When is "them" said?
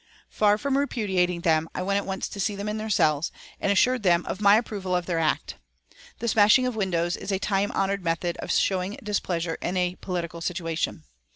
1.41-1.69, 2.55-2.67, 4.01-4.25